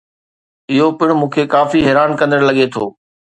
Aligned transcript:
اهو 0.73 0.87
پڻ 0.99 1.09
مون 1.19 1.29
کي 1.35 1.43
ڪافي 1.53 1.79
حيران 1.87 2.09
ڪندڙ 2.19 2.39
لڳي 2.49 2.65
ٿو. 2.73 2.85